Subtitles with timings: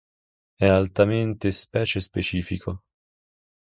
[0.55, 2.79] È altamente specie-specifico.